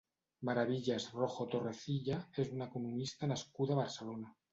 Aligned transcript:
Maravillas 0.47 1.03
Rojo 1.17 1.45
Torrecilla 1.51 2.17
és 2.45 2.49
una 2.55 2.69
economista 2.71 3.31
nascuda 3.33 3.77
a 3.77 3.79
Barcelona. 3.83 4.33